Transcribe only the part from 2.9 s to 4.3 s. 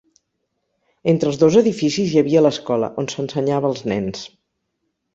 on s'ensenyava als nens.